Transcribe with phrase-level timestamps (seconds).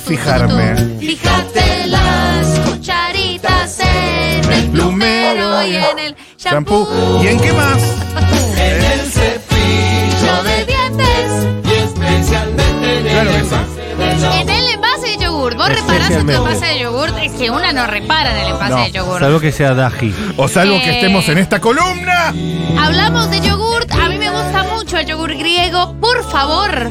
[0.00, 0.74] fijarme?
[0.98, 7.22] Fíjate las cucharitas en el plumero y en el shampoo.
[7.22, 7.82] ¿Y en qué más?
[8.56, 9.10] En el
[15.68, 17.10] reparás en tu envase de yogur.
[17.22, 19.20] Es que una no repara en el envase No, de yogur.
[19.20, 20.14] Salvo que sea Daji.
[20.36, 20.94] O salvo que Eh.
[20.96, 22.34] estemos en esta columna.
[22.78, 23.90] Hablamos de yogurt.
[23.92, 25.94] A mí me gusta mucho el yogur griego.
[26.00, 26.90] Por favor.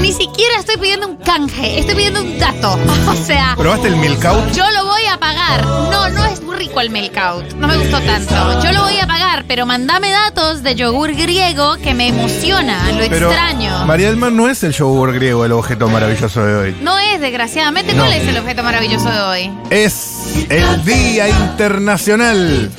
[0.00, 1.78] Ni siquiera estoy pidiendo un canje.
[1.80, 2.78] Estoy pidiendo un dato.
[3.08, 3.54] O sea.
[3.56, 4.52] ¿Probaste el milk out?
[4.52, 5.64] Yo lo voy a pagar.
[5.64, 7.52] No, no es muy rico el milk out.
[7.54, 8.62] No me gustó tanto.
[8.62, 13.08] Yo lo voy a pagar, pero mandame datos de yogur griego que me emociona, lo
[13.08, 13.84] Pero extraño.
[13.86, 16.76] María del Mar no es el yogur griego el objeto maravilloso de hoy.
[16.80, 17.94] No es, desgraciadamente.
[17.94, 18.04] No.
[18.04, 19.50] ¿Cuál es el objeto maravilloso de hoy?
[19.70, 22.70] Es el Día Internacional,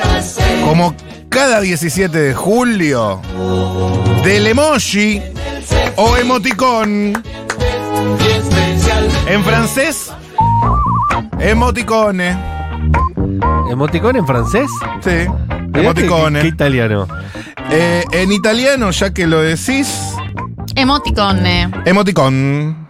[0.66, 0.96] como
[1.30, 3.22] cada 17 de julio,
[4.24, 5.22] del emoji
[5.96, 7.22] o emoticón.
[9.28, 10.12] En francés,
[11.40, 12.38] emoticone.
[13.70, 14.70] ¿Emoticón en francés?
[15.02, 16.42] Sí, Mirá qué- emoticone.
[16.42, 17.08] qué italiano.
[17.72, 20.14] Eh, en italiano, ya que lo decís,
[20.76, 21.46] Emoticon.
[21.46, 21.70] eh.
[21.86, 22.88] emoticón.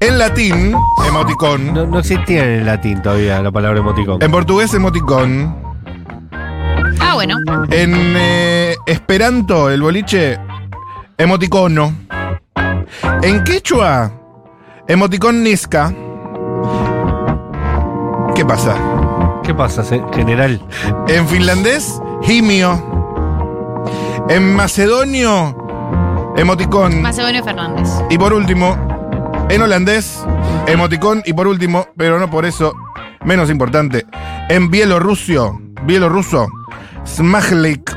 [0.00, 0.74] En latín,
[1.06, 1.72] emoticón.
[1.72, 4.20] No, no existía en el latín todavía la palabra emoticón.
[4.22, 5.54] En portugués, emoticón.
[7.00, 7.36] Ah, bueno.
[7.70, 10.38] En eh, esperanto, el boliche,
[11.16, 11.94] emoticono.
[13.22, 14.12] En quechua,
[14.88, 15.92] emoticón nisca.
[18.42, 18.76] ¿Qué pasa?
[19.44, 20.60] ¿Qué pasa, general?
[21.06, 22.74] En finlandés, himio.
[24.28, 25.56] En macedonio,
[26.36, 27.02] emoticón.
[27.02, 27.88] Macedonio Fernández.
[28.10, 28.76] Y por último,
[29.48, 30.24] en holandés,
[30.66, 31.22] emoticón.
[31.24, 32.74] Y por último, pero no por eso,
[33.24, 34.06] menos importante,
[34.48, 36.48] en bielorruso, bielorruso,
[37.06, 37.96] smajlik.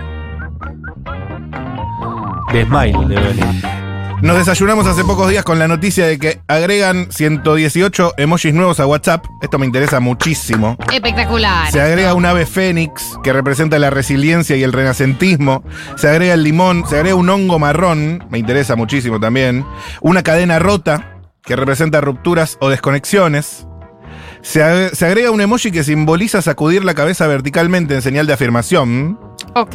[2.54, 3.75] De Smile debe venir.
[4.22, 8.88] Nos desayunamos hace pocos días con la noticia de que agregan 118 emojis nuevos a
[8.88, 9.26] WhatsApp.
[9.42, 10.78] Esto me interesa muchísimo.
[10.92, 11.70] Espectacular.
[11.72, 15.64] Se agrega un ave fénix que representa la resiliencia y el renacentismo.
[15.98, 19.66] Se agrega el limón, se agrega un hongo marrón, me interesa muchísimo también.
[20.02, 23.68] Una cadena rota que representa rupturas o desconexiones.
[24.46, 28.34] Se, ag- se agrega un emoji que simboliza sacudir la cabeza verticalmente en señal de
[28.34, 29.20] afirmación.
[29.56, 29.74] Ok.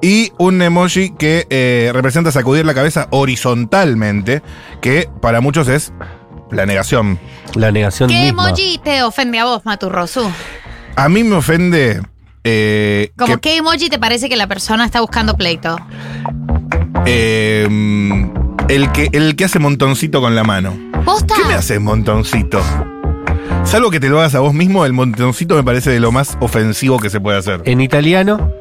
[0.00, 4.42] Y un emoji que eh, representa sacudir la cabeza horizontalmente,
[4.80, 5.92] que para muchos es
[6.52, 7.18] la negación.
[7.56, 8.46] La negación ¿Qué misma.
[8.50, 10.30] emoji te ofende a vos, Maturrosu?
[10.94, 12.00] A mí me ofende
[12.44, 15.76] eh, Como que, qué emoji te parece que la persona está buscando pleito.
[17.06, 17.66] eh,
[18.68, 20.76] el que el que hace montoncito con la mano.
[21.04, 21.34] ¿Posta?
[21.36, 22.62] ¿Qué me haces montoncito?
[23.66, 26.38] Salvo que te lo hagas a vos mismo, el montoncito me parece de lo más
[26.40, 27.62] ofensivo que se puede hacer.
[27.64, 28.52] En italiano,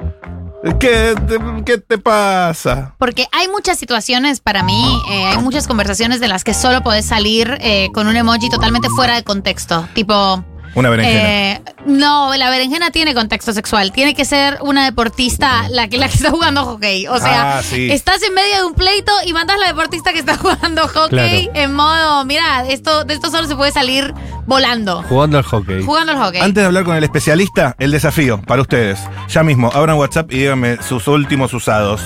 [0.80, 2.96] ¿Qué te, qué te pasa?
[2.98, 7.06] Porque hay muchas situaciones para mí, eh, hay muchas conversaciones de las que solo podés
[7.06, 9.88] salir eh, con un emoji totalmente fuera de contexto.
[9.94, 10.44] Tipo,
[10.76, 11.52] Una berenjena.
[11.54, 13.92] eh, no, la berenjena tiene contexto sexual.
[13.94, 17.08] Tiene que ser una deportista la que, la que está jugando hockey.
[17.08, 17.90] O sea, Ah, sí.
[17.92, 21.48] estás en medio de un pleito y mandas a la deportista que está jugando hockey
[21.48, 21.60] Claro.
[21.60, 24.14] en modo, mira, esto, de esto solo se puede salir
[24.46, 25.02] volando.
[25.04, 25.82] jugando al hockey.
[25.84, 26.42] Jugando al hockey.
[26.42, 29.00] Antes de hablar con el especialista, el desafío para ustedes.
[29.30, 32.02] Ya mismo, abran WhatsApp y díganme sus últimos usados.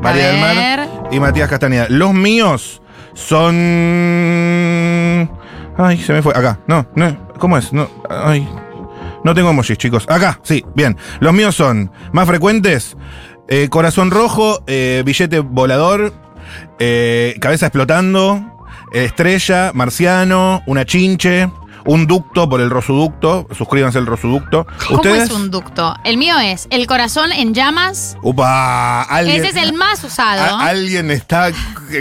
[0.00, 0.40] María del.
[0.40, 1.86] Mar y Matías Castañeda.
[1.90, 2.80] Los míos
[3.14, 3.54] son.
[5.78, 6.32] Ay, se me fue.
[6.34, 6.58] Acá.
[6.66, 7.16] No, no.
[7.38, 7.72] ¿Cómo es?
[7.72, 7.88] No.
[8.08, 8.48] Ay.
[9.24, 10.06] No tengo emojis, chicos.
[10.08, 10.96] Acá, sí, bien.
[11.20, 12.96] Los míos son más frecuentes.
[13.48, 16.12] eh, corazón rojo, eh, billete volador,
[16.80, 18.40] eh, cabeza explotando,
[18.92, 21.48] estrella, marciano, una chinche,
[21.86, 23.46] un ducto por el rosuducto.
[23.56, 24.66] Suscríbanse al rosuducto.
[24.86, 25.24] ¿Cómo ¿Ustedes?
[25.24, 25.94] es un ducto?
[26.04, 28.16] El mío es el corazón en llamas.
[28.22, 30.42] Upa, alguien, Ese es el más usado.
[30.56, 31.50] a- alguien está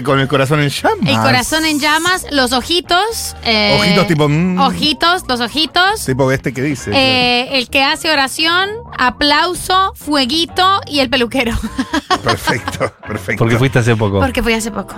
[0.03, 0.97] con el corazón en llamas.
[1.07, 3.35] El corazón en llamas, los ojitos.
[3.43, 4.59] eh, Ojitos tipo, mm.
[4.59, 6.05] Ojitos, los ojitos.
[6.05, 6.91] Tipo este que dice.
[6.93, 11.53] eh, el que hace oración, aplauso, fueguito y el peluquero.
[12.23, 13.39] Perfecto, perfecto.
[13.43, 14.19] Porque fuiste hace poco.
[14.19, 14.95] Porque fui hace poco.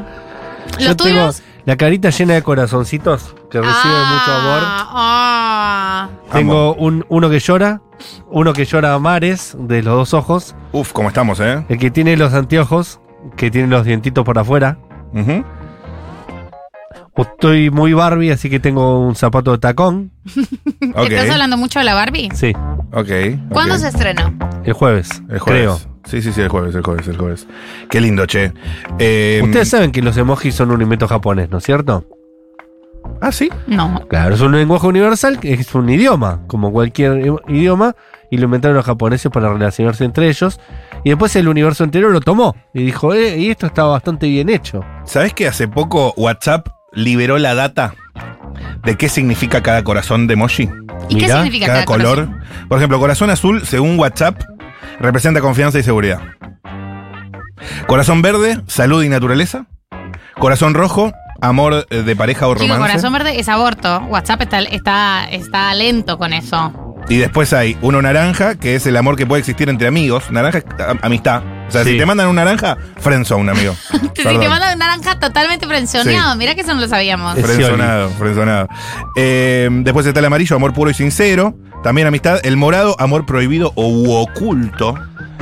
[0.80, 1.42] Yo ¿Los tengo tuyos?
[1.68, 4.60] La carita llena de corazoncitos que reciben mucho amor.
[4.64, 6.10] ah.
[6.32, 7.82] Tengo un, uno que llora,
[8.30, 11.66] uno que llora a mares de los dos ojos, Uf, ¿cómo estamos, eh?
[11.68, 13.00] el que tiene los anteojos,
[13.36, 14.78] que tiene los dientitos por afuera.
[15.14, 15.44] Ujú.
[17.18, 20.12] Estoy muy Barbie, así que tengo un zapato de tacón.
[20.96, 22.30] Ok, ¿Estás hablando mucho de la Barbie?
[22.34, 22.54] Sí.
[22.94, 23.10] ok.
[23.52, 24.34] ¿Cuándo se estrenó?
[24.64, 25.64] El jueves, El jueves.
[25.86, 25.97] creo.
[26.08, 27.48] Sí, sí, sí, el jueves, el jueves, el jueves.
[27.90, 28.54] Qué lindo, che.
[29.00, 32.06] Eh, Ustedes saben que los emojis son un invento japonés, ¿no es cierto?
[33.22, 33.50] Ah, sí.
[33.68, 34.06] No.
[34.10, 37.96] Claro, es un lenguaje universal, es un idioma, como cualquier idioma,
[38.30, 40.60] y lo inventaron los japoneses para relacionarse entre ellos.
[41.04, 44.50] Y después el universo entero lo tomó y dijo, eh, y esto está bastante bien
[44.50, 44.84] hecho.
[45.06, 47.94] ¿Sabés que hace poco WhatsApp liberó la data
[48.84, 50.70] de qué significa cada corazón de emoji?
[51.10, 52.16] ¿Y qué significa Cada cada, color.
[52.26, 52.42] corazón?
[52.68, 54.42] Por ejemplo, corazón azul, según WhatsApp,
[55.00, 56.20] representa confianza y seguridad.
[57.88, 59.66] Corazón verde, salud y naturaleza.
[60.40, 61.12] Corazón rojo,
[61.42, 62.92] amor eh, de pareja o Chico, romance.
[62.92, 64.00] corazón verde es aborto.
[64.10, 66.96] WhatsApp está, está, está lento con eso.
[67.10, 70.30] Y después hay uno naranja, que es el amor que puede existir entre amigos.
[70.30, 70.62] Naranja
[71.02, 71.42] amistad.
[71.68, 71.92] O sea, Sí.
[71.92, 73.76] si te mandan un naranja, friendzone, amigo.
[74.16, 77.38] si te mandan un naranja totalmente frenzoneado, mira que eso no lo sabíamos.
[77.40, 78.68] Frenzonado, frenzonado.
[79.16, 81.56] Eh, después está el amarillo, amor puro y sincero.
[81.84, 82.40] También amistad.
[82.44, 84.96] El morado, amor prohibido o u oculto.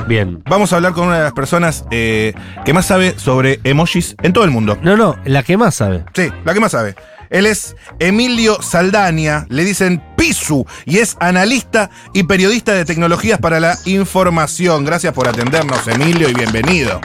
[0.06, 0.42] Bien.
[0.48, 2.32] Vamos a hablar con una de las personas eh,
[2.64, 4.78] que más sabe sobre emojis en todo el mundo.
[4.82, 6.04] No, no, la que más sabe.
[6.14, 6.94] Sí, la que más sabe.
[7.30, 13.60] Él es Emilio Saldaña, le dicen Pisu, y es analista y periodista de tecnologías para
[13.60, 14.84] la información.
[14.84, 17.00] Gracias por atendernos, Emilio, y bienvenido.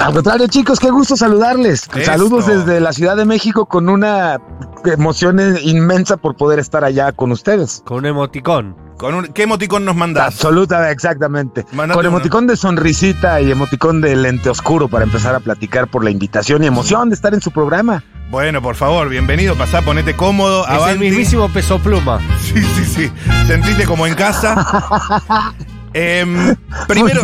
[0.00, 1.88] Al contrario, chicos, qué gusto saludarles.
[2.04, 4.38] Saludos desde la Ciudad de México con una
[4.84, 7.82] emoción inmensa por poder estar allá con ustedes.
[7.84, 8.76] Con un emoticón.
[8.98, 10.26] Con un- ¿Qué emoticón nos mandás?
[10.26, 11.64] Absoluta, exactamente.
[11.72, 12.16] Mándate con uno.
[12.16, 16.62] emoticón de sonrisita y emoticón de lente oscuro para empezar a platicar por la invitación
[16.62, 18.04] y emoción de estar en su programa.
[18.30, 20.98] Bueno, por favor, bienvenido, pasá, ponete cómodo, Es el avanti.
[21.00, 22.18] mismísimo peso pluma.
[22.40, 23.12] Sí, sí, sí.
[23.46, 25.52] Sentiste como en casa.
[25.94, 26.56] Em,
[26.88, 27.20] primero,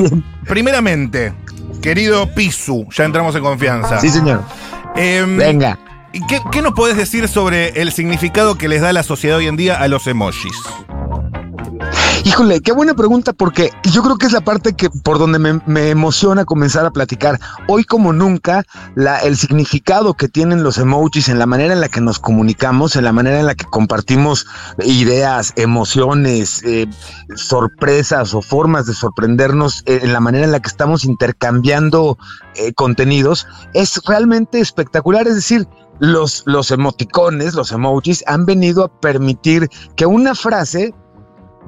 [0.47, 1.33] primeramente,
[1.81, 4.01] querido Pisu, ya entramos en confianza.
[4.01, 4.43] Sí, señor.
[4.97, 5.79] Em, Venga.
[6.13, 9.47] ¿y ¿Qué, qué nos podés decir sobre el significado que les da la sociedad hoy
[9.47, 10.57] en día a los emojis?
[12.25, 15.91] Híjole, qué buena pregunta porque yo creo que es la parte que por donde me,
[15.91, 17.39] emociona comenzar a platicar.
[17.69, 18.65] Hoy como nunca,
[19.23, 23.05] el significado que tienen los emojis en la manera en la que nos comunicamos, en
[23.05, 24.47] la manera en la que compartimos
[24.85, 26.89] ideas, emociones, eh,
[27.37, 32.19] sorpresas o formas de sorprendernos, eh, en la manera en la que estamos intercambiando
[32.57, 35.29] eh, contenidos, es realmente espectacular.
[35.29, 35.69] Es decir,
[36.01, 40.95] los, los emoticones, los emojis, han venido a permitir que una frase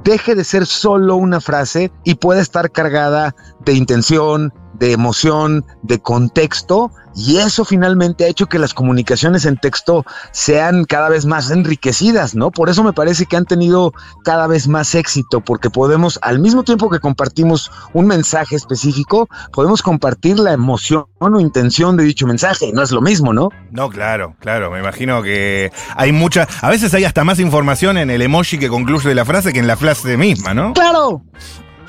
[0.05, 6.01] deje de ser solo una frase y pueda estar cargada de intención, de emoción, de
[6.01, 11.51] contexto, y eso finalmente ha hecho que las comunicaciones en texto sean cada vez más
[11.51, 12.51] enriquecidas, ¿no?
[12.51, 13.93] Por eso me parece que han tenido
[14.25, 19.83] cada vez más éxito, porque podemos, al mismo tiempo que compartimos un mensaje específico, podemos
[19.83, 23.51] compartir la emoción o intención de dicho mensaje, no es lo mismo, ¿no?
[23.71, 28.09] No, claro, claro, me imagino que hay mucha, a veces hay hasta más información en
[28.09, 30.73] el emoji que concluye la frase que en la frase misma, ¿no?
[30.73, 31.23] Claro,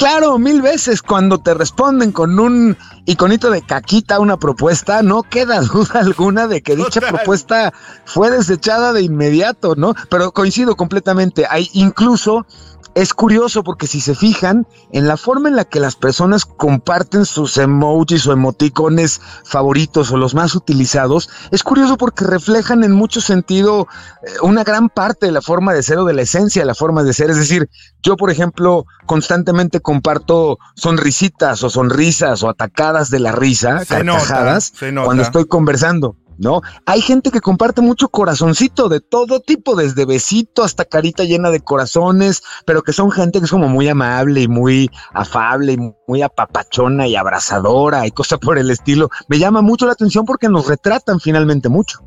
[0.01, 2.75] claro, mil veces cuando te responden con un
[3.05, 7.09] iconito de caquita a una propuesta, no queda duda alguna de que dicha Total.
[7.15, 7.73] propuesta
[8.05, 9.93] fue desechada de inmediato, ¿no?
[10.09, 11.45] Pero coincido completamente.
[11.47, 12.47] Hay incluso
[12.95, 17.25] es curioso porque si se fijan en la forma en la que las personas comparten
[17.25, 23.21] sus emojis o emoticones favoritos o los más utilizados, es curioso porque reflejan en mucho
[23.21, 23.87] sentido
[24.23, 26.75] eh, una gran parte de la forma de ser o de la esencia de la
[26.75, 27.29] forma de ser.
[27.29, 27.69] Es decir,
[28.03, 34.19] yo, por ejemplo, constantemente comparto sonrisitas o sonrisas o atacadas de la risa, Se nota,
[34.19, 35.05] carcajadas, se nota.
[35.05, 36.15] cuando estoy conversando.
[36.41, 36.61] ¿No?
[36.87, 41.59] Hay gente que comparte mucho corazoncito de todo tipo, desde besito hasta carita llena de
[41.59, 46.23] corazones, pero que son gente que es como muy amable y muy afable y muy
[46.23, 49.11] apapachona y abrazadora y cosas por el estilo.
[49.27, 51.99] Me llama mucho la atención porque nos retratan finalmente mucho.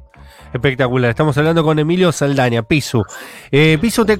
[0.52, 1.10] Espectacular.
[1.10, 3.04] Estamos hablando con Emilio Saldaña, Pisu.
[3.52, 4.18] Eh, Pisu, te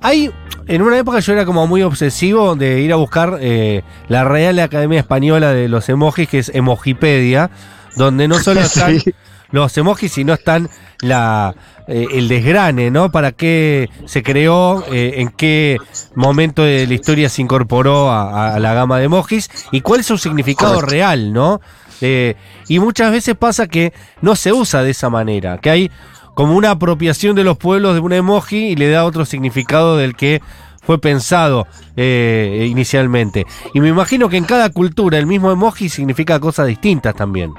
[0.00, 0.32] hay
[0.68, 4.60] en una época yo era como muy obsesivo de ir a buscar eh, la Real
[4.60, 7.50] Academia Española de los emojis, que es Emojipedia,
[7.96, 9.12] donde no solo están Sí.
[9.52, 10.68] Los emojis, sino están
[11.00, 11.54] la
[11.88, 13.10] eh, el desgrane, ¿no?
[13.10, 15.78] Para qué se creó, eh, en qué
[16.14, 20.06] momento de la historia se incorporó a, a la gama de emojis y cuál es
[20.06, 20.92] su significado Correcto.
[20.92, 21.60] real, ¿no?
[22.00, 22.36] Eh,
[22.68, 23.92] y muchas veces pasa que
[24.22, 25.90] no se usa de esa manera, que hay
[26.34, 30.16] como una apropiación de los pueblos de un emoji y le da otro significado del
[30.16, 30.40] que
[30.82, 31.66] fue pensado
[31.96, 33.46] eh, inicialmente.
[33.74, 37.52] Y me imagino que en cada cultura el mismo emoji significa cosas distintas también.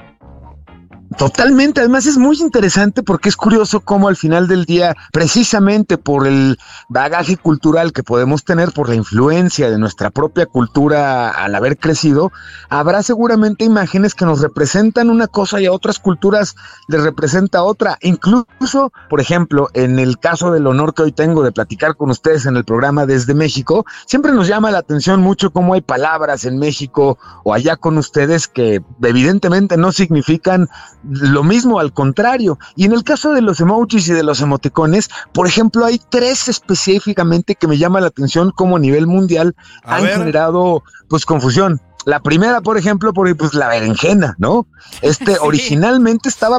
[1.18, 6.26] Totalmente, además es muy interesante porque es curioso cómo al final del día, precisamente por
[6.26, 11.78] el bagaje cultural que podemos tener, por la influencia de nuestra propia cultura al haber
[11.78, 12.32] crecido,
[12.68, 16.54] habrá seguramente imágenes que nos representan una cosa y a otras culturas
[16.88, 17.98] les representa otra.
[18.00, 22.46] Incluso, por ejemplo, en el caso del honor que hoy tengo de platicar con ustedes
[22.46, 26.58] en el programa desde México, siempre nos llama la atención mucho cómo hay palabras en
[26.58, 30.68] México o allá con ustedes que evidentemente no significan
[31.04, 32.58] lo mismo, al contrario.
[32.76, 36.48] Y en el caso de los emojis y de los emoticones, por ejemplo, hay tres
[36.48, 39.54] específicamente que me llama la atención como a nivel mundial
[39.84, 40.18] A han ver.
[40.18, 41.80] generado pues confusión.
[42.04, 44.66] La primera, por ejemplo, por pues la berenjena, ¿no?
[45.02, 45.38] Este Sí.
[45.40, 46.58] originalmente estaba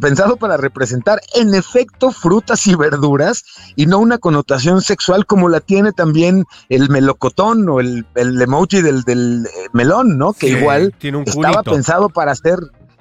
[0.00, 3.42] pensado para representar en efecto frutas y verduras
[3.74, 8.80] y no una connotación sexual como la tiene también el melocotón o el, el emoji
[8.80, 10.32] del, del, eh, melón, ¿no?
[10.32, 11.72] Que Sí, igual tiene un estaba culito.
[11.72, 12.58] pensado para hacer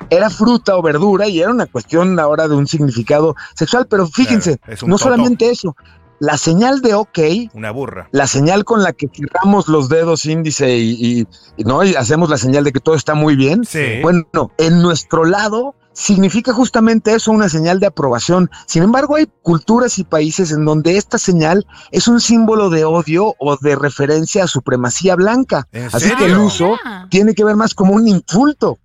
[0.09, 4.57] era fruta o verdura y era una cuestión ahora de un significado sexual, pero fíjense,
[4.57, 5.75] Claro, no solamente eso,
[6.19, 7.19] la señal de OK,
[7.53, 8.07] Una burra.
[8.11, 11.27] la señal con la que giramos los dedos índice y, y-
[11.57, 13.65] y, no y hacemos la señal de que todo está muy bien.
[13.65, 13.99] Sí.
[14.01, 14.23] Bueno,
[14.57, 18.49] en nuestro lado significa justamente eso, una señal de aprobación.
[18.67, 23.33] Sin embargo, hay culturas y países en donde esta señal es un símbolo de odio
[23.39, 25.67] o de referencia a supremacía blanca.
[25.71, 27.07] ¿En Así que el uso Ah.
[27.09, 28.77] tiene que ver más como un insulto.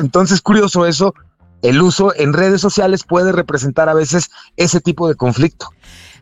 [0.00, 1.14] Entonces, curioso eso,
[1.62, 5.70] el uso en redes sociales puede representar a veces ese tipo de conflicto.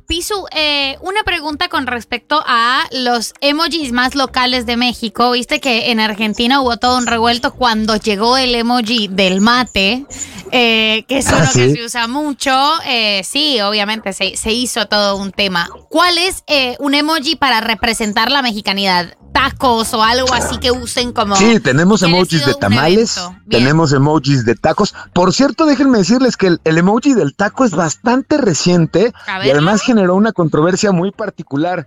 [0.07, 5.33] Pisu, eh, una pregunta con respecto a los emojis más locales de México.
[5.33, 10.07] Viste que en Argentina hubo todo un revuelto cuando llegó el emoji del mate,
[10.53, 12.53] eh, que es uno Ah, que se usa mucho.
[12.87, 15.69] Eh, sí, obviamente se, se hizo todo un tema.
[15.89, 19.17] ¿Cuál es eh, un emoji para representar la mexicanidad?
[19.33, 21.37] ¿Tacos o algo así que usen como...
[21.37, 24.95] Sí, tenemos emojis de tamales, tenemos emojis de tacos.
[25.13, 29.13] Por cierto, déjenme decirles que el, el emoji del taco es bastante reciente
[29.45, 31.87] y además generó una controversia muy particular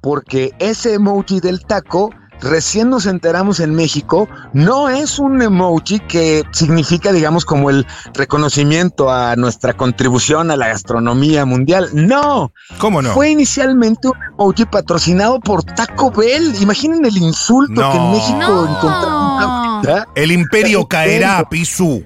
[0.00, 2.10] porque ese emoji del taco
[2.42, 9.10] recién nos enteramos en México, no es un emoji que significa, digamos, como el reconocimiento
[9.10, 11.88] a nuestra contribución a la gastronomía mundial.
[11.92, 13.12] No, ¿Cómo no?
[13.12, 16.54] fue inicialmente un emoji patrocinado por Taco Bell.
[16.60, 17.90] Imaginen el insulto No.
[17.92, 19.82] que en México No.
[20.14, 22.04] El imperio caerá, Pisu.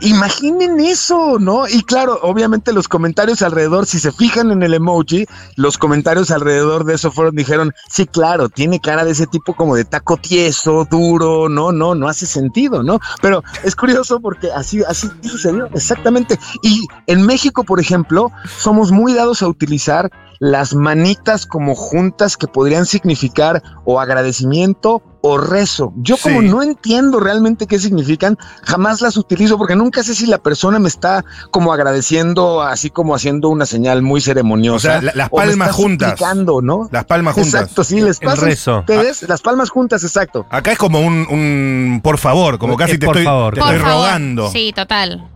[0.00, 1.68] Imaginen eso, ¿no?
[1.68, 6.84] Y claro, obviamente los comentarios alrededor, si se fijan en el emoji, los comentarios alrededor
[6.84, 10.86] de eso fueron, dijeron, sí, claro, tiene cara de ese tipo como de taco tieso,
[10.90, 12.98] duro, no, no, no hace sentido, ¿no?
[13.22, 16.38] Pero es curioso porque así, así sucedió, exactamente.
[16.62, 20.10] Y en México, por ejemplo, somos muy dados a utilizar
[20.40, 25.94] las manitas como juntas que podrían significar o agradecimiento o rezo.
[25.96, 26.48] Yo como Sí.
[26.48, 30.88] no entiendo realmente qué significan, jamás las utilizo porque nunca sé si la persona me
[30.88, 34.76] está como agradeciendo, así como haciendo una señal muy ceremoniosa.
[34.76, 36.20] O sea, la- las palmas juntas.
[36.62, 36.90] ¿no?
[36.92, 37.54] Las palmas juntas.
[37.62, 38.78] Exacto, sí, les El pasa a rezo.
[38.80, 40.44] ustedes, las palmas juntas, exacto.
[40.50, 43.54] Acá es como un, un por favor, como casi Es te por estoy, favor.
[43.54, 44.04] te Por estoy favor.
[44.06, 44.50] rogando.
[44.50, 45.26] Sí, total.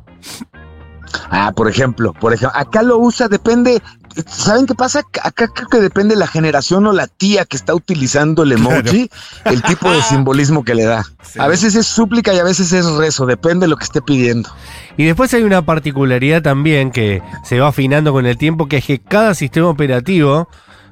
[1.30, 3.80] Ah, por ejemplo, por ejemplo, acá lo usa, depende,
[4.27, 5.01] ¿saben qué pasa?
[5.23, 9.11] Acá creo que depende la generación o la tía que está utilizando el emoji,
[9.45, 11.05] el tipo de simbolismo que le da.
[11.23, 11.39] Sí.
[11.41, 14.51] A veces es súplica y a veces es rezo, depende de lo que esté pidiendo.
[14.97, 18.85] Y después hay una particularidad también que se va afinando con el tiempo, que es
[18.85, 20.49] que cada sistema operativo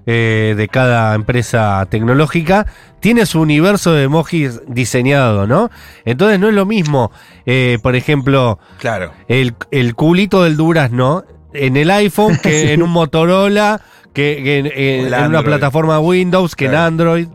[0.09, 2.67] eh, de cada empresa tecnológica
[3.01, 5.69] tiene su universo de emojis diseñado, ¿no?
[6.05, 7.11] Entonces no es lo mismo,
[7.45, 9.13] eh, por ejemplo, Claro.
[9.27, 11.25] el, el culito del durazno
[11.59, 13.81] en el iPhone que en un Motorola,
[14.13, 16.75] que, que en, en- el en una plataforma Windows, que en.
[16.75, 17.29] Android.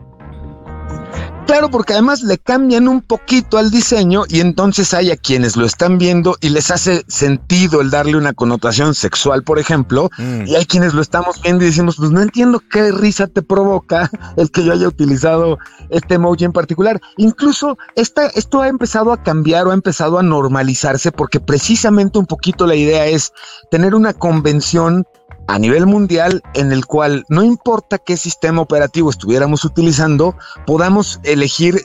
[1.52, 5.66] Claro, porque además le cambian un poquito al diseño y entonces hay a quienes lo
[5.66, 10.46] están viendo y les hace sentido el darle una connotación sexual, por ejemplo, Mm.
[10.46, 14.10] y hay quienes lo estamos viendo y decimos, pues no entiendo qué risa te provoca
[14.38, 15.58] el que yo haya utilizado
[15.90, 16.98] este emoji en particular.
[17.18, 22.24] Incluso esta, esto ha empezado a cambiar o ha empezado a normalizarse porque precisamente un
[22.24, 23.30] poquito la idea es
[23.70, 25.04] tener una convención
[25.46, 30.36] a nivel mundial en el cual no importa qué sistema operativo estuviéramos utilizando,
[30.66, 31.82] podamos elegir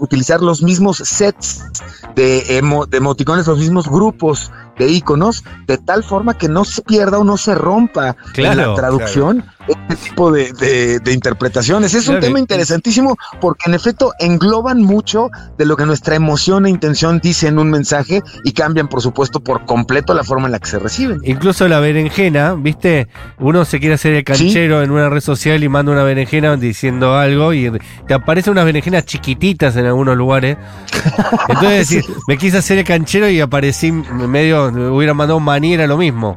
[0.00, 1.64] utilizar los mismos sets
[2.14, 2.42] de,
[2.88, 7.24] de emoticones, los mismos grupos de iconos, de tal forma que no se pierda o
[7.24, 8.16] no se rompa
[8.52, 11.92] en la traducción este tipo de, de- de interpretaciones.
[11.92, 16.70] Es un tema interesantísimo porque en efecto engloban mucho de lo que nuestra emoción e
[16.70, 20.58] intención dice en un mensaje y cambian, por supuesto, por completo la forma en la
[20.58, 21.20] que se reciben.
[21.22, 23.08] Incluso la berenjena, ¿viste?
[23.38, 27.14] Uno se quiere hacer el canchero en una red social y manda una berenjena diciendo
[27.16, 27.70] algo y
[28.06, 30.56] te aparecen unas berenjenas chiquititas en algunos lugares.
[31.48, 35.96] Entonces me quise hacer el canchero y aparecí medio, me hubiera mandado maní, era lo
[35.96, 36.36] mismo.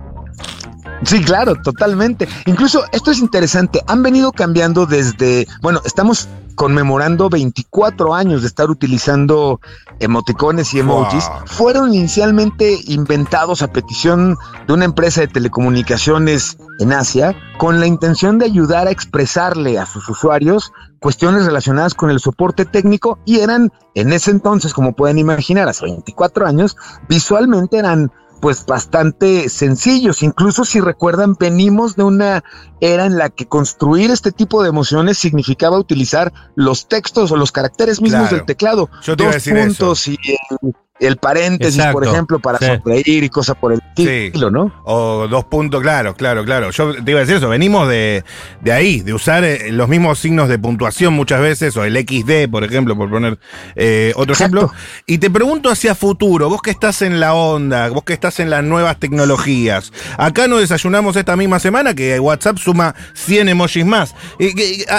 [1.04, 2.28] Sí, claro, totalmente.
[2.46, 3.82] Incluso esto es interesante.
[3.88, 9.60] Han venido cambiando desde, bueno, estamos conmemorando 24 años de estar utilizando
[10.00, 11.28] emoticones y emojis.
[11.28, 11.48] Wow.
[11.48, 18.38] Fueron inicialmente inventados a petición de una empresa de telecomunicaciones en Asia con la intención
[18.38, 23.72] de ayudar a expresarle a sus usuarios cuestiones relacionadas con el soporte técnico y eran
[23.96, 26.78] en ese entonces, como pueden imaginar, hace 24 años,
[27.10, 28.12] visualmente eran
[28.42, 30.24] pues bastante sencillos.
[30.24, 32.44] Incluso si recuerdan, venimos de una
[32.82, 37.52] era en la que construir este tipo de emociones significaba utilizar los textos o los
[37.52, 38.38] caracteres mismos Claro.
[38.38, 38.90] del teclado.
[39.04, 39.52] Yo te Dos eso.
[39.56, 40.18] puntos y
[40.62, 42.66] el, el paréntesis, Exacto, por ejemplo, para sí.
[42.66, 44.08] sonreír y cosas por el Sí.
[44.08, 44.72] estilo, ¿no?
[44.86, 46.72] O dos puntos, claro, claro, claro.
[46.72, 48.24] Yo te iba a decir eso, venimos de,
[48.62, 52.50] de ahí, de usar eh, los mismos signos de puntuación muchas veces, o el XD,
[52.50, 53.38] por ejemplo, por poner
[53.76, 54.58] eh, otro Exacto.
[54.58, 54.80] ejemplo.
[55.08, 58.50] Y te pregunto hacia futuro, vos que estás en la onda, vos que estás en
[58.50, 59.92] las nuevas tecnologías.
[60.18, 64.16] Acá nos desayunamos esta misma semana que WhatsApp suma 100 emojis más.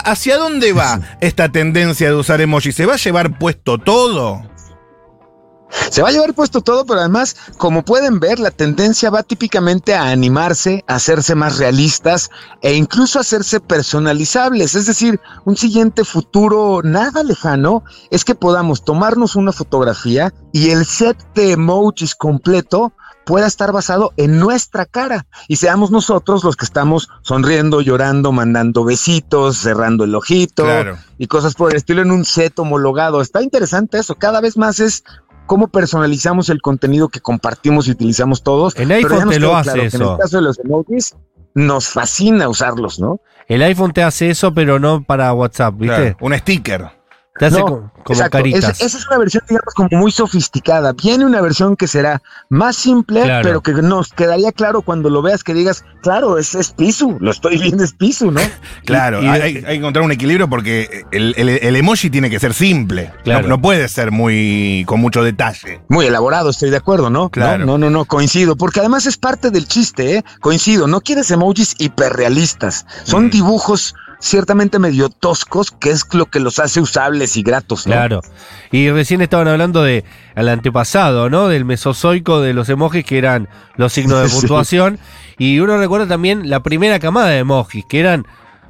[0.04, 2.75] ¿Hacia dónde va esta tendencia de usar emojis?
[2.75, 4.42] ¿Se va a llevar puesto todo?
[5.91, 9.95] Se va a llevar puesto todo, pero además, como pueden ver, la tendencia va típicamente
[9.95, 14.75] a animarse, a hacerse más realistas e incluso a hacerse personalizables.
[14.75, 20.85] Es decir, un siguiente futuro nada lejano es que podamos tomarnos una fotografía y el
[20.87, 22.93] set de emojis completo
[23.25, 28.85] pueda estar basado en nuestra cara y seamos nosotros los que estamos sonriendo, llorando, mandando
[28.85, 30.99] besitos, cerrando el ojito Claro.
[31.19, 33.21] y cosas por el estilo en un set homologado.
[33.21, 34.17] Está interesante eso.
[34.17, 35.05] Cada vez más es
[35.46, 38.75] cómo personalizamos el contenido que compartimos y utilizamos todos.
[38.75, 40.12] Ya iPhone nos te lo hace claro que En eso.
[40.12, 41.16] el caso de los emojis,
[41.54, 43.20] nos fascina usarlos, ¿no?
[43.46, 45.96] El iPhone te hace eso, pero no para WhatsApp, ¿viste?
[45.96, 47.01] Claro, un sticker.
[47.38, 48.30] Te hace No, como exacto.
[48.38, 48.64] caritas.
[48.80, 50.92] Es- esa es una versión, digamos, como muy sofisticada.
[50.92, 52.20] Viene una versión que será
[52.50, 53.42] más simple, Claro.
[53.42, 57.30] pero que nos quedaría claro cuando lo veas que digas, claro, es, es Pisu, lo
[57.30, 58.40] estoy viendo, es Pisu, ¿no?
[58.84, 62.28] Claro, Y- y- hay, hay que encontrar un equilibrio porque el, el- el emoji tiene
[62.28, 63.10] que ser simple.
[63.24, 63.42] Claro.
[63.42, 65.80] No, no puede ser muy con mucho detalle.
[65.88, 67.30] Muy elaborado, estoy de acuerdo, ¿no?
[67.30, 67.64] Claro.
[67.64, 70.25] No, no, no, no, coincido, porque además es parte del chiste, ¿eh?
[70.40, 73.30] Coincido, no quieres emojis hiperrealistas, son Mm.
[73.30, 77.93] dibujos ciertamente medio toscos, que es lo que los hace usables y gratos, ¿no?
[77.93, 78.21] Claro.
[78.71, 80.04] Y recién estaban hablando de
[80.37, 81.49] al antepasado, ¿no?
[81.49, 84.39] Del mesozoico de los emojis que eran los signos de Sí.
[84.39, 84.99] puntuación.
[85.39, 88.25] Y uno recuerda también la primera camada de emojis, que eran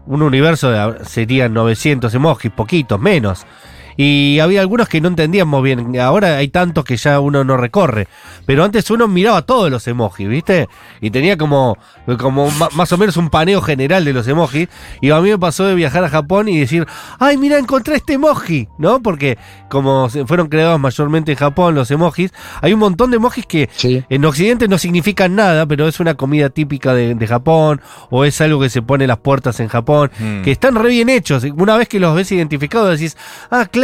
[0.07, 3.47] un universo de serían 900 emojis, poquitos, menos.
[3.97, 5.99] Y había algunos que no entendíamos bien.
[6.01, 8.09] Ahora hay tantos que ya uno no recorre.
[8.47, 10.69] Pero antes uno miraba todos los emojis, ¿viste?
[11.01, 11.77] Y tenía como,
[12.19, 14.69] como más o menos un paneo general de los emojis.
[15.01, 16.87] Y a mí me pasó de viajar a Japón y decir,
[17.19, 19.01] ay, mira, encontré este emoji, ¿no?
[19.03, 23.69] Porque como fueron creados mayormente en Japón los emojis, hay un montón de emojis que
[23.75, 24.05] Sí.
[24.09, 28.41] en Occidente no significan nada, pero es una comida típica de, de Japón o es
[28.41, 30.43] algo que se pone en las puertas en Japón, Mm.
[30.43, 31.45] que están re bien hechos.
[31.57, 33.17] Una vez que los ves identificados decís,
[33.51, 33.82] ah, claro,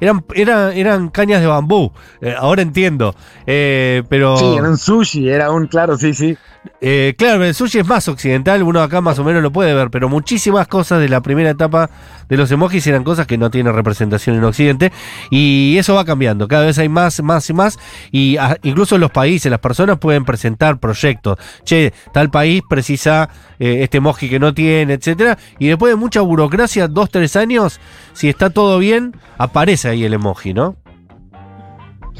[0.00, 1.92] eran, eran, eran cañas de bambú.
[2.20, 3.14] Eh, ahora entiendo.
[3.46, 6.36] Eh, pero Sí, era un sushi, era un, claro, sí, sí.
[6.82, 9.90] Eh, claro, el sushi es más occidental, uno acá más o menos lo puede ver,
[9.90, 11.90] pero muchísimas cosas de la primera etapa
[12.28, 14.90] de los emojis eran cosas que no tienen representación en Occidente
[15.30, 17.78] y eso va cambiando, cada vez hay más, más y más
[18.10, 23.82] y ah, incluso los países, las personas pueden presentar proyectos, che, tal país precisa eh,
[23.82, 27.78] este emoji que no tiene, etcétera, y después de mucha burocracia, dos, tres años,
[28.14, 30.76] si está todo bien, aparece ahí el emoji, ¿no?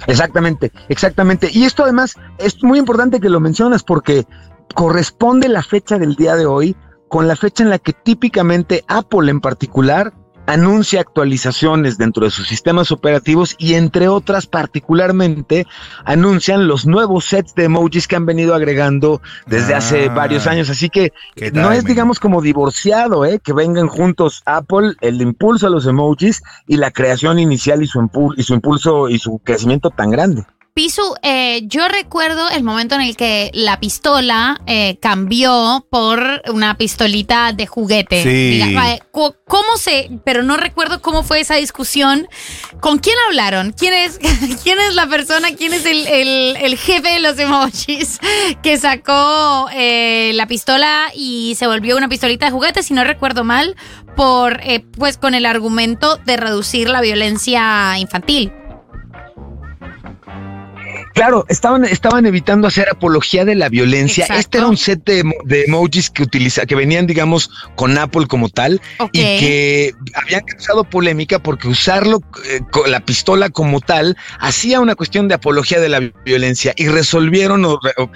[0.07, 1.51] Exactamente, exactamente.
[1.53, 4.27] Y esto además es muy importante que lo mencionas porque
[4.75, 6.77] corresponde la fecha del día de hoy
[7.09, 10.13] con la fecha en la que típicamente Apple en particular
[10.47, 15.65] anuncia actualizaciones dentro de sus sistemas operativos y entre otras particularmente
[16.05, 20.15] anuncian los nuevos sets de emojis que han venido agregando desde hace Ah.
[20.15, 20.69] varios años.
[20.71, 21.13] Así que
[21.53, 23.39] no es digamos como divorciado, ¿eh?
[23.39, 28.01] que vengan juntos Apple, el impulso a los emojis y la creación inicial y su,
[28.01, 30.45] impul- y su impulso y su crecimiento tan grande.
[30.75, 36.77] Pisu, eh, yo recuerdo el momento en el que la pistola eh, cambió por una
[36.77, 38.23] pistolita de juguete.
[38.23, 38.51] Sí.
[38.65, 40.09] Diga, ¿Cómo se...?
[40.25, 42.29] Pero no recuerdo cómo fue esa discusión.
[42.81, 43.73] ¿Con quién hablaron?
[43.77, 44.19] ¿Quién es,
[44.63, 45.49] quién es la persona?
[45.57, 48.19] ¿Quién es el, el- el jefe de los emojis
[48.63, 53.43] que sacó eh, la pistola y se volvió una pistolita de juguete, si no recuerdo
[53.45, 53.75] mal,
[54.17, 58.53] por eh, pues con el argumento de reducir la violencia infantil?
[61.21, 64.25] Claro, estaban, estaban evitando hacer apología de la violencia.
[64.25, 64.41] Exacto.
[64.41, 68.27] Este era un set de, emo- de emojis que utiliza, que venían, digamos, con Apple
[68.27, 68.81] como tal,
[69.13, 74.95] y que habían causado polémica porque usarlo eh, con la pistola como tal hacía una
[74.95, 78.11] cuestión de apología de la violencia y resolvieron o re- o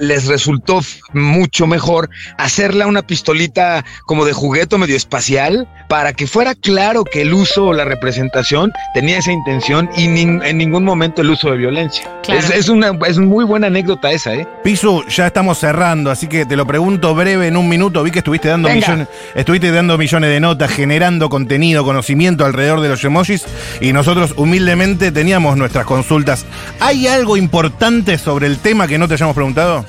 [0.00, 0.80] les resultó
[1.12, 7.22] mucho mejor hacerla una pistolita como de juguete medio espacial para que fuera claro que
[7.22, 11.50] el uso o la representación tenía esa intención y nin- en ningún momento el uso
[11.50, 12.04] de violencia.
[12.22, 12.40] Claro.
[12.40, 14.46] Es, es una es muy buena anécdota esa, ¿eh?
[14.62, 18.02] Pisu, ya estamos cerrando, así que te lo pregunto breve en un minuto.
[18.02, 18.86] Vi que estuviste dando Venga.
[18.86, 23.46] millones, estuviste dando millones de notas, generando contenido, conocimiento alrededor de los emojis,
[23.80, 26.44] y nosotros humildemente teníamos nuestras consultas.
[26.80, 29.86] ¿Hay algo importante sobre el tema que no te hayamos preguntado?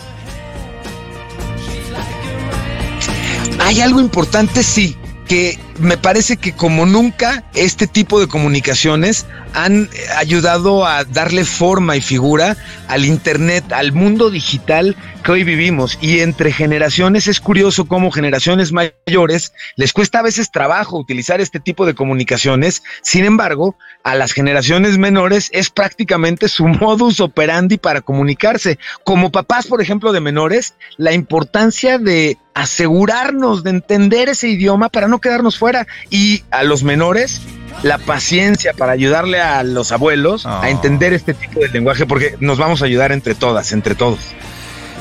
[3.69, 4.95] Hay algo importante, sí,
[5.27, 11.95] que me parece que como nunca este tipo de comunicaciones han ayudado a darle forma
[11.95, 12.55] y figura
[12.87, 15.97] al Internet, al mundo digital que hoy vivimos.
[16.01, 21.59] Y entre generaciones es curioso cómo generaciones mayores les cuesta a veces trabajo utilizar este
[21.59, 22.83] tipo de comunicaciones.
[23.01, 28.79] Sin embargo, a las generaciones menores es prácticamente su modus operandi para comunicarse.
[29.03, 35.07] Como papás, por ejemplo, de menores, la importancia de asegurarnos de entender ese idioma para
[35.07, 35.68] no quedarnos fuera
[36.09, 37.41] y a los menores
[37.83, 40.61] la paciencia para ayudarle a los abuelos Ah.
[40.63, 44.19] a entender este tipo de lenguaje porque nos vamos a ayudar entre todas, entre todos.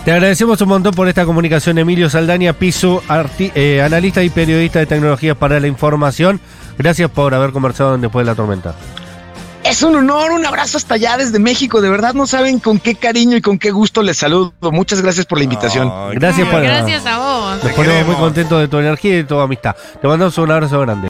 [0.04, 3.02] Te agradecemos un montón por esta comunicación, Emilio Saldaña Piso,
[3.38, 6.40] eh, analista y periodista de tecnologías para la información.
[6.78, 8.74] Gracias por haber conversado en después de la tormenta.
[9.68, 11.82] Es un honor, un abrazo hasta allá desde México.
[11.82, 14.54] De verdad no saben con qué cariño y con qué gusto les saludo.
[14.62, 15.92] Muchas gracias por la invitación.
[16.14, 17.62] Gracias Ay, por Gracias a vos.
[17.62, 19.76] Nos ponemos muy contentos de tu energía y de tu amistad.
[20.00, 21.06] Te mandamos un abrazo grande.